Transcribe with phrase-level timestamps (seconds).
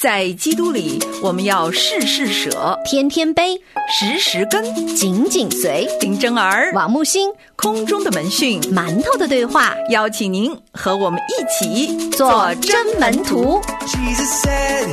[0.00, 4.64] 在基督里，我们要事事舍，天天背，时时跟，
[4.96, 5.86] 紧紧随。
[6.00, 13.60] 林真儿，王木星，空中的门讯，馒头的对话，邀请您和我们一起做真门徒。
[13.86, 14.88] Jesus said,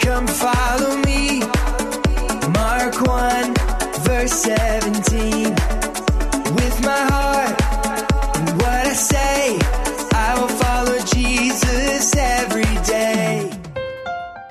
[0.00, 1.46] Come follow me.
[2.52, 3.54] Mark 1,
[4.02, 5.67] verse 17.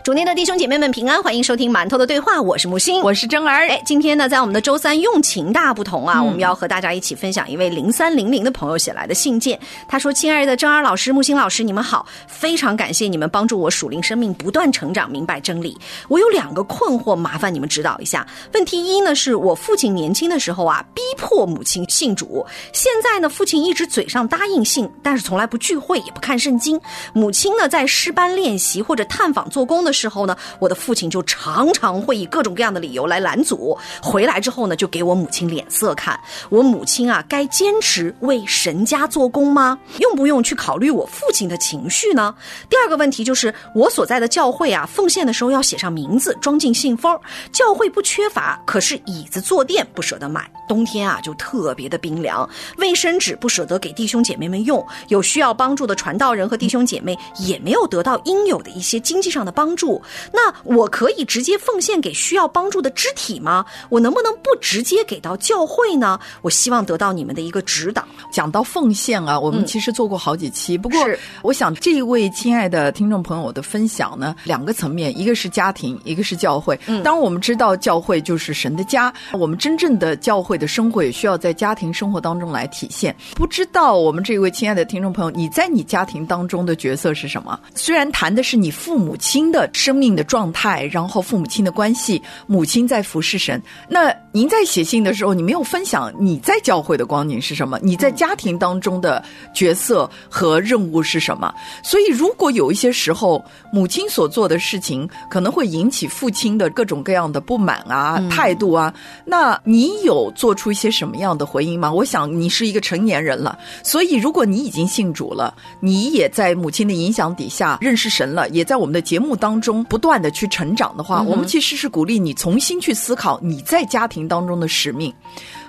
[0.08, 3.68] 主内的弟兄姐妹们平安，欢迎收听馒头的对话，我是木星，我是真儿。
[3.68, 9.60] 哎，今天呢，在我们的周三用情大不同嗯啊，我们要和大家一起分享一位零三零零的朋友写来的信件。
[9.86, 15.78] 他说：“亲爱的真儿老师、木星老师，你们好，非常感谢你们帮助我属灵生命不断成长，明白真理。
[16.08, 18.26] 我有两个困惑，麻烦你们指导一下。
[18.54, 26.80] 问题一呢，是我父亲年轻的时候啊，逼迫母亲信主，现在呢，父亲一直嘴上答应信，但是从来不聚会，也不看圣经。
[27.12, 33.78] 母亲呢，在诗班练习或者探访做工的时候呢，我的父亲就常常会以各种各样的理由来拦阻。
[34.02, 36.18] 回来之后呢，就给我母亲脸色看。
[36.50, 39.78] 我母亲啊，该坚持为神家做工吗？
[40.00, 42.34] 用不用去考虑我父亲的情绪呢？
[42.70, 47.20] 第二个问题就是，我所在的教会啊，奉献的时候要写上名字，装进信封。
[47.52, 52.48] 教会不缺乏，可是椅子坐垫不舍得买，冬天啊就特别的冰凉。
[52.78, 59.87] 卫生纸不舍得给弟兄姐妹们用，有需要帮助的传道人和弟兄姐妹也没有得到应有的一些经济上的帮助。
[60.32, 63.66] 那我可以直接奉献给需要帮助的肢体吗？
[63.90, 66.20] 我能不能不直接给到教会呢？
[66.42, 68.04] 我希望得到你们的一个指导。
[68.32, 70.78] 讲到奉献啊，我们其实做过好几期。
[70.78, 71.00] 不过，
[71.42, 76.80] 我想这一位亲爱的听众朋友的分享呢，两个层面，一个是家庭，一个是教会。
[76.88, 83.16] 嗯，当然我们知道教会就是神的家，我们真正的教会的生活也需要在家庭生活当中来体现。
[83.36, 87.60] 不知道我们这位亲爱的听众朋友，你在你家庭当中的角色是什么？
[87.74, 93.62] 虽然谈的是你父母亲的生命的状态，然后父母亲的关系，母亲在服侍神。
[93.88, 97.80] 那您在写信的时候，你没有分享你在教会的光景是什么？
[97.82, 101.54] 你在家庭当中的角色和任务是什么？
[101.84, 108.94] 所以，如果有一些时候母亲所做的事情可能会引起父亲的各种各样的不满啊、态度啊，
[109.26, 111.92] 那你有做出一些什么样的回应吗？
[111.92, 125.14] 我想你是一个成年人了，所以如果你已经信主了，你也在母亲的影响底下认识神了，也在我们的节目当中不断的去成长的话，我们其实是鼓励你重新去思考你在家庭当中的使命。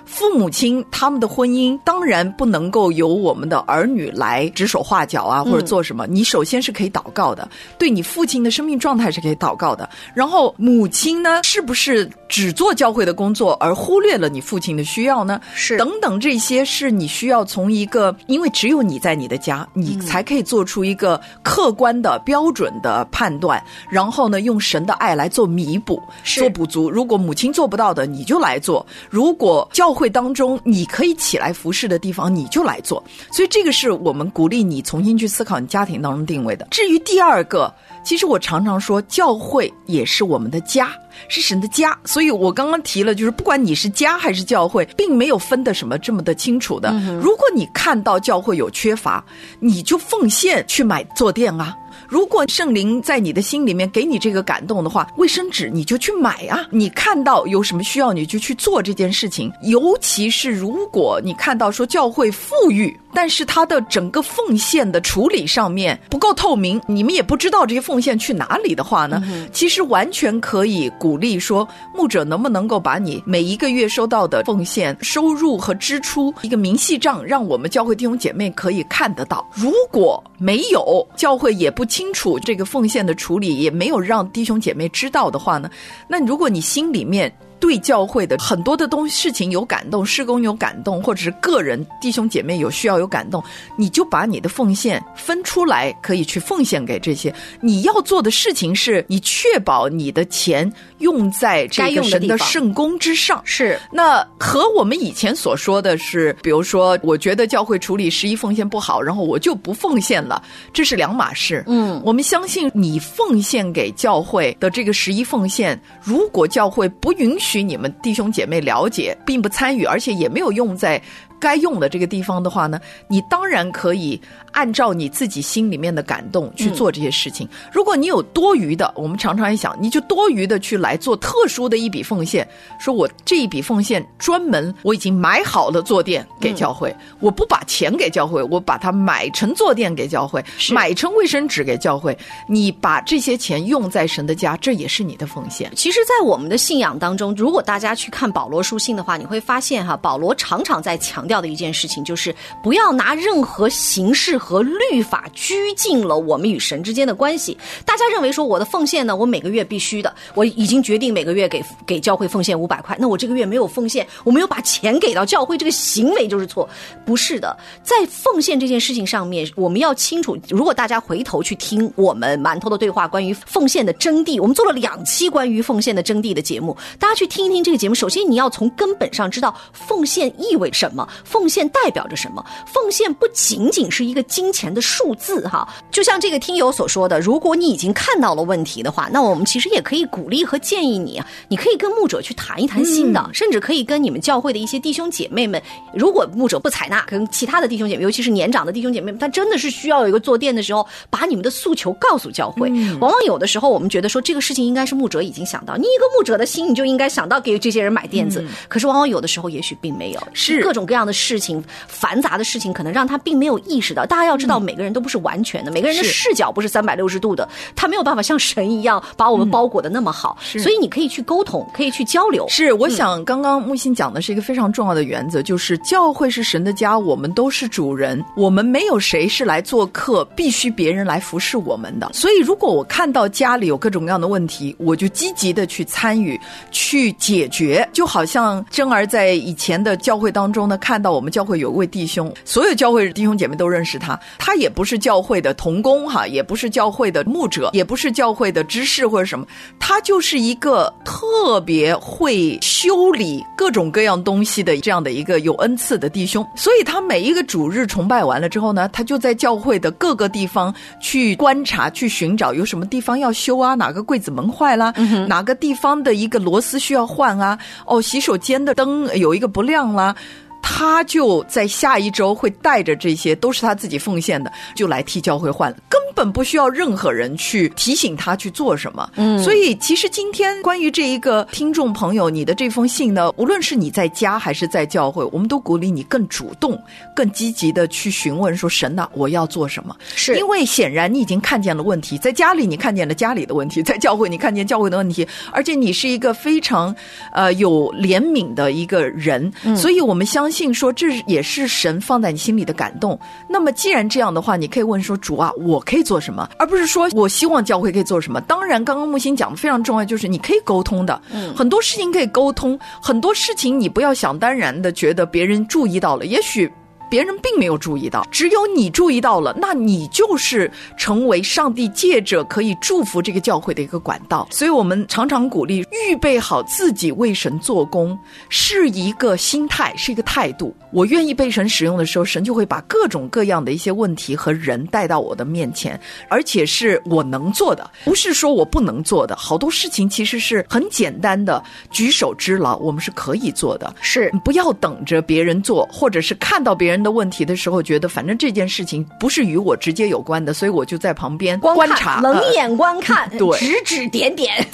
[0.09, 6.07] 父母亲他们的婚姻当然不能够由我们的儿女来指手画脚啊，或者做什么。
[6.07, 7.47] 你首先是可以祷告的，
[7.77, 9.87] 对你父亲的生命状态是可以祷告的。
[10.15, 15.39] 然后母亲呢，是不是只做教会的工作而忽略了你父亲的需要呢？
[15.53, 26.89] 是等等，这些是你需要从一个，因为只有你在你的家，你才可以做出一个客观的标准的判断，然后呢，用神的爱来做弥补，是做补足。
[26.89, 33.03] 如果母亲做不到的，你就来做；如果教会当中你可以起来服侍的地方，你就来做。
[33.29, 36.65] 所以这个是我们鼓励你重新去思考你家庭当中定位的。
[36.71, 37.73] 至于第二个，
[38.05, 40.89] 其实我常常说，教会也是我们的家。
[41.27, 46.93] 是神的家，所以我刚刚提了，就是不管你是家还是教会，并没有分的什么这么的清楚的。
[47.21, 49.21] 如果你看到教会有缺乏，
[49.59, 51.75] 你就奉献去买坐垫啊。
[52.07, 56.65] 如果圣灵在你的心里面给你这个感动的话，卫生纸你就去买啊！
[56.71, 59.51] 你看到有什么需要，你就去做这件事情。
[59.63, 69.21] 尤其是如果你看到说教会富裕，但是它的整个奉献的处理上面不够透明，你们也不知道这些奉献去哪里的话呢，
[69.51, 79.47] 其实完全可以鼓励说，牧者能不能够把你每一个月收到的奉献收入和支出一个明细账，让我们教会弟兄姐妹可以看得到。
[79.53, 85.69] 如果没有，教会也不清楚这个奉献的处理，也没有让弟兄姐妹知道的话呢，
[86.07, 87.29] 那如果你心里面。
[87.59, 93.43] 对教会的很多的东西事情有感动，施工有感动，或者是个人弟兄姐妹有需要有感动，
[93.75, 97.33] 你就把你的奉献分出来，可以去奉献给这些。
[97.61, 103.41] 你要做的事情是，你确保你的钱用在这该个神的用的地方圣功之上。
[103.43, 110.41] 是那和我们以前所说的是，比如说，我觉得教会处理十一奉献不好，然后我就不奉献了，
[110.71, 111.63] 这是两码事。
[111.67, 121.01] 嗯，我们相信你奉献给教会的这个十一奉献，如果教会不允许你们弟兄姐妹了解，并不参与，而且也没有用在
[121.39, 124.19] 该用的这个地方的话呢，你当然可以
[124.51, 127.47] 按照你自己心里面的感动去做这些事情。
[127.71, 132.47] 如果你有多余的，我们常常一想，你就多余的去来做特殊的一笔奉献，
[132.79, 145.71] 说我这一笔奉献专门我已经买好了坐垫给教会，我不把钱给教会，我把它买成坐垫给教会，买成卫生纸给教会，你把这些钱用在神的家，这也是你的奉献。
[145.75, 157.55] 其实，在我们的信仰当中，如果大家去看保罗书信的话，你会发现哈，保罗常常在强调的一件事情，就是不要拿任何形式和律法拘禁了我们与神之间的关系。
[157.85, 166.67] 大家认为说，我的奉献呢，我每个月必须的，我已经决定每个月给给教会奉献五百块，那我这个月没有奉献，我没有把钱给到教会，这个行为就是错。
[167.05, 177.93] 不是的，在奉献这件事情上面，我们要清楚，如果大家回头去听我们馒头的对话关于奉献的真谛，我们做了两期关于奉献的真谛的节目，大家去听一听这个节目。
[177.93, 182.43] 首先，你要从根本上知道奉献意味什么，奉献代表着什么。
[182.65, 195.61] 奉献不仅仅是一个金钱的数字哈，就像这个听友所说的，如果你已经看到了问题的话，那我们其实也可以鼓励和建议你啊，你可以跟牧者去谈一谈心的，甚至可以跟你们教会的一些弟兄姐妹们，
[195.93, 202.69] 如果牧者不采纳，跟其他的弟兄姐妹，尤其是年长的弟兄姐妹们，他真的是需要有一个坐垫的时候，把你们的诉求告诉教会。
[202.99, 208.43] 往往有的时候，我们觉得说这个事情应该是牧者已经想到，你一个牧者的心，你就应该想到给这些人买垫子。
[208.67, 214.05] 可是往往有的时候，也许并没有，是各种各样的事情，繁杂的事情，可能让他并没有意识到。
[214.05, 220.37] 大家要知道，每个人都不是完全的，每个人的视角不是三百六十度的，他没有办法像神一样把我们包裹的那么好。
[220.41, 222.45] 是所以你可以去沟通，可以去交流。
[222.49, 232.09] 是，我想刚刚木心讲的是一个非常重要的原则，就是教会是神的家，我们都是主人，我们没有谁是来做客，必须别人来服侍我们的。
[232.13, 236.39] 所以，如果我看到家里有各种各样的问题，我就积极的去参与、
[236.71, 237.87] 去解决。
[237.93, 249.45] 就好像珍儿在以前的教会当中呢，看到我们教会有一位弟兄，所有教会弟兄姐妹都认识他，他也不是教会的童工哈，也不是教会的牧者，也不是教会的知识或者什么，
[249.79, 256.45] 他就是一个特别会修理各种各样东西的这样的一个有恩赐的弟兄。
[256.55, 264.93] 所以他每一个主日崇拜完了之后呢，他就在教会的各个地方去观察、去寻找有什么地方要修啊，哪个柜子门坏啦，
[265.27, 270.15] 哪个地方的一个螺丝需要换啊，哦，洗手间的灯有一个不亮啦。
[270.61, 275.69] 他就在下一周会带着这些，都是他自己奉献的，就来替教会换。
[275.71, 275.77] 了，
[276.19, 279.09] 本不需要任何人去提醒他去做什么。
[279.15, 286.77] 嗯，所以其实今天关于这一个听众朋友，你的这封信呢，无论是你在家还是在教会，我们都鼓励你更主动、
[287.15, 296.93] 更积极的去询问说：“神呐、我要做什么？”是因为显然你已经看见了问题，在家里你看见了家里的问题，在教会你看见教会的问题，而且你是一个非常
[297.31, 303.17] 呃有怜悯的一个人，所以我们相信说这也是神放在你心里的感动。
[303.47, 308.41] 那么既然这样的话，你可以问说主啊，我可以做什么，而不是说我希望教会可以做什么。
[308.41, 316.71] 当然，刚刚木星讲的非常重要，就是你可以沟通的，嗯，很多事情可以沟通，很多事情你不要想当然的觉得别人注意到了，也许。
[317.09, 324.47] 别人并没有注意到，只有你注意到了，那你就是成为上帝借着可以祝福这个教会的一个管道。
[324.51, 328.17] 所以我们常常鼓励预备好自己为神做工，
[328.49, 330.75] 是一个心态，是一个态度。
[330.91, 339.35] 我愿意被神使用的时候，神就会把各种各样的一些问题和人带到我的面前，而且是我能做的，不是说我不能做的。
[339.35, 343.93] 好多事情其实是很简单的，举手之劳，我们是可以做的。
[344.01, 354.53] 是不要等着别人做，或者是看到别人的问题的时候，觉得反正这件事情不是与我直接有关的，所以我就在旁边观看察，冷呃眼观看，对指指点点。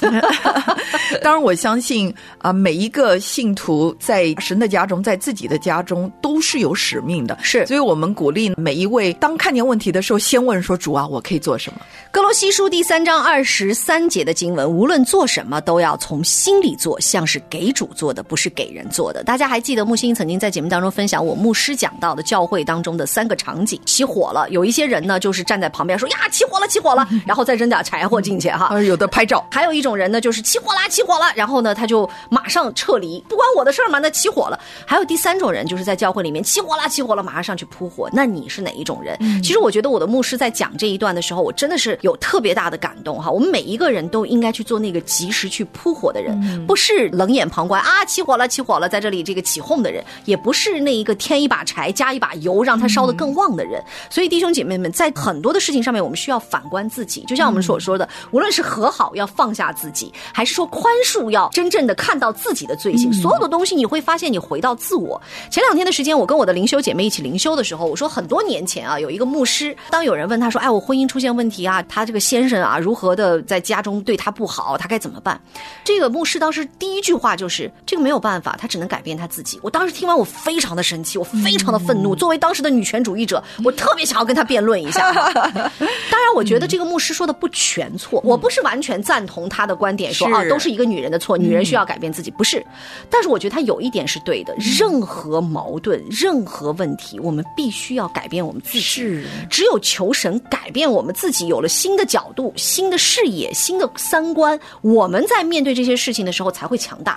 [1.26, 7.36] 当然，我相信啊、每一个信徒在神的家中，在自己的家中都是有使命的。
[7.42, 11.80] 是所以我们鼓励每一位，当看见问题的时候，先问说：“主啊，我可以做什么
[12.12, 19.24] 哥罗西书第三章二十三节的经文，无论做什么都要从心里做，像是给主做的，不是给人做的。
[19.24, 28.66] 大家还记得木星曾经在节目当中分享我牧师讲到的教会当中的三个场景：起火了，有一些人呢就是站在旁边说呀起火了起火了，然后再扔点柴火进去哈。
[28.66, 34.58] 啊，有的拍照， 还有一种人呢，就是起火啦，起火了，然后呢，他就马上撤离，不关我的事儿嘛，那起火了。
[34.86, 38.08] 还有第三种人，就是在教会里面起火了，起火了，马上上去扑火。
[38.12, 39.18] 那你是哪一种人？
[39.42, 43.30] 其实我觉得我的牧师在讲这一段的时候，我真的是有特别大的感动哈。
[43.30, 53.82] 我们每一个人都应该去做那个及时去扑火的人，不是冷眼旁观啊，起火了，起火了，在这里这个起哄的人，也不是那一个添一把柴加加一把油，让它烧得更旺的人。
[54.08, 65.20] 所以弟兄姐妹们，在很多的事情上面，我们需要反观自己，就像我们所说的，无论是和好要放下自己，还是说宽恕要真正的看到自己的罪行，所有的东西你会发现你回到自我。
[65.50, 75.40] 前两天的时间，我跟我的灵修姐妹一起灵修的时候，我说很多年前啊，有一个牧师，当有人问他说：“哎，我婚姻出现问题啊，他这个先生啊，如何的在家中对他不好，他该怎么办？”
[75.84, 82.14] 这个牧师当时第一句话就是：“这个没有办法，他只能改变他自己。”我当时听完，我非常的生气，我非常的愤怒。
[82.14, 85.12] 作为当时的女权主义者，我特别想要跟他辩论一下。
[85.12, 92.64] 当然，我觉得这个牧师说的不全错，我不是完全赞同他的观点，说是啊都是一个女人的错，女人需要改变自己，不是。
[93.10, 98.80] 但是我觉得他有一点是对的，任何矛盾、任何问题，我们必须要改变我们自己。
[98.80, 107.16] 是只有求神改变我们自己，有了新的角度、新的视野、新的三观，我们在面对这些事情的时候才会强大。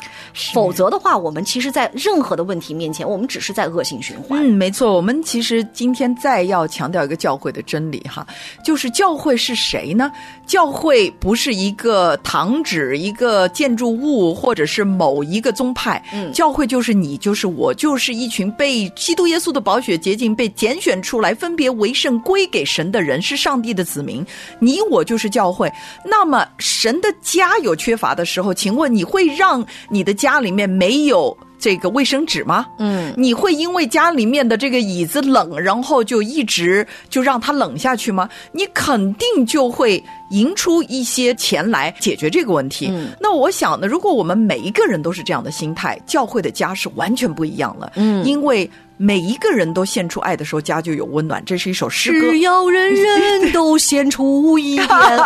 [0.54, 4.42] 否则的话，我们其实，在任何的问题面前，我们只是在恶性循环。
[4.42, 4.94] 嗯，没错。
[4.94, 8.26] 我们其实今天再要强调一个教会的真理哈，
[8.64, 10.12] 就是教会是谁呢？
[10.46, 16.02] 教会不是一个堂址、一个建筑物，或者是某一个宗派。
[16.14, 24.26] 嗯教会就是你，就是我，就是一群被基督耶稣的宝血洁净、被拣选出来、分别为圣、归给神的人，是上帝的子民。
[24.60, 25.70] 你我就是教会。
[26.06, 31.38] 那么神的家有缺乏的时候，请问你会让你的家里面没有？
[31.60, 32.66] 这个卫生纸吗？
[32.80, 38.30] 嗯，你会因为家里面的这个椅子冷，然后就一直就让它冷下去吗？
[38.52, 42.88] 你肯定就会赢出一些钱来解决这个问题。
[42.90, 47.92] 嗯那我想呢，如果我们每一个人都是这样的心态，教会的家是完全不一样了。
[47.96, 48.70] 嗯因为
[49.02, 51.42] 每一个人都献出爱的时候，家就有温暖。
[51.46, 52.32] 这是一首诗歌。
[52.32, 55.18] 只要人人都献出一点 爱，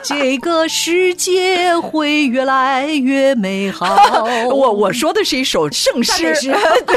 [0.04, 4.24] 这个世界会越来越美好。
[4.48, 6.50] 我我说的是一首圣诗赞美， 诗
[6.86, 6.96] 对，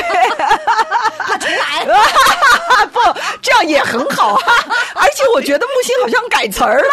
[1.57, 1.85] 来。
[2.91, 2.99] 不，
[3.41, 4.41] 这样也很好啊。
[4.95, 6.89] 而且我觉得木星好像改词儿了。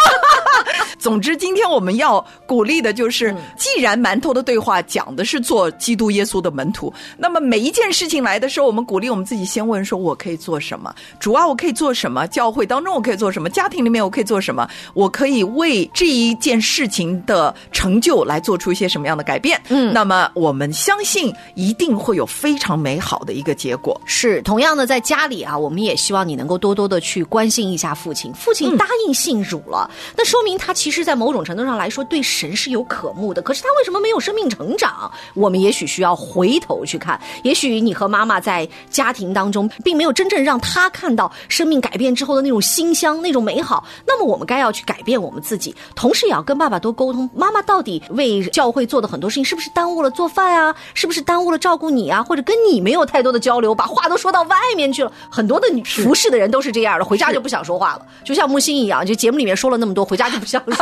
[1.01, 10.93] 总之，今天我们要鼓励的就是，既然馒头的对话讲的是做基督耶稣的门徒，那么每一件事情来的时候，我们鼓励我们自己先问说：我可以做什么？
[11.19, 12.27] 主啊，我可以做什么？
[12.27, 13.49] 教会当中我可以做什么？
[13.49, 14.69] 家庭里面我可以做什么？
[14.93, 19.59] 我可以为这一件事情的成就来做出一些什么样的改变？
[19.69, 23.99] 嗯，那么我们相信一定会有非常美好的一个结果。
[24.05, 28.31] 是，同样的，在家里啊，我们也希望你能够多多的去关心一下父亲。
[28.35, 33.41] 父亲答应信主了，那说明他其实，在某种程度上来说，对神是有渴慕的。
[33.41, 35.09] 可是他为什么没有生命成长？
[35.33, 37.19] 我们也许需要回头去看。
[37.43, 43.83] 也许你和妈妈在家庭当中，并没有真正让他看到生命改变之后的那种馨香、那种美好。
[44.05, 47.29] 那么，我们该要去改变我们自己，同时也要跟爸爸多沟通。
[47.33, 50.75] 妈妈到底为教会做的很多事情，是不是耽误了做饭啊？
[50.93, 52.21] 是不是耽误了照顾你啊？
[52.21, 55.11] 或者跟你没有太多的交流，把话都说到外面去了？
[55.29, 60.80] 很多的女服侍的人都是这样的，回家就不想说话了，就像木心一样，就节目里面说了那么多，回家就不想说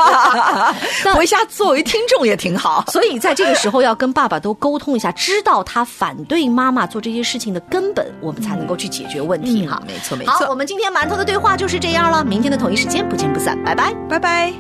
[1.15, 2.83] 回家作为听众也挺好。
[2.87, 9.81] 所以在这个时候要跟爸爸都沟通一下，知道他反对妈妈做这些事情的根本，我们才能够去解决问题哈。
[9.85, 13.93] 没错没好，错我们今天馒头的对话就是这样了，明天的同一时间不见不散，拜拜。
[14.09, 14.53] 拜拜。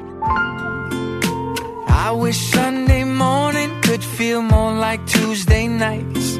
[1.87, 6.39] I wish Sunday morning could feel more like Tuesday nights.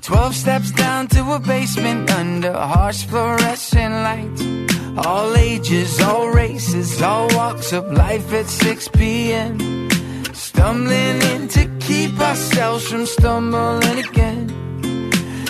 [0.00, 4.71] Twelve steps down to a basement under harsh fluorescent lights.
[4.96, 9.88] All ages, all races, all walks of life at 6 p.m.
[10.34, 14.48] Stumbling in to keep ourselves from stumbling again.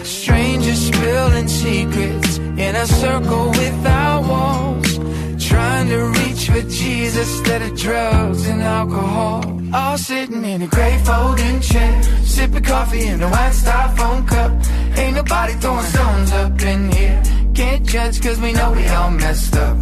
[0.05, 4.99] Strangers spilling secrets in a circle without walls.
[5.45, 9.61] Trying to reach for Jesus instead of drugs and alcohol.
[9.75, 14.53] All sitting in a gray folding chair, sipping coffee in a white styrofoam cup.
[14.97, 17.42] Ain't nobody throwing stones up in here.
[17.55, 19.77] Can't judge cause we know we all messed up.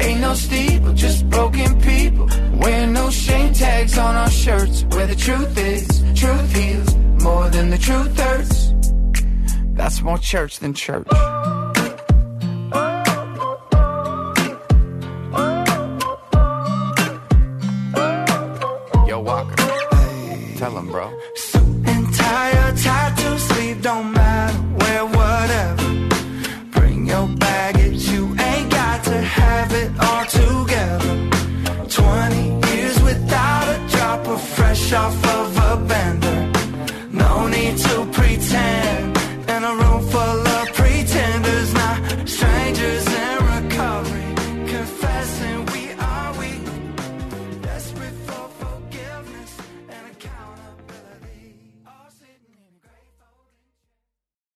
[0.00, 2.28] Ain't no steeple, just broken people.
[2.54, 4.84] Wearing no shame tags on our shirts.
[4.84, 8.72] Where the truth is, truth heals more than the truth hurts.
[9.74, 11.08] That's more church than church.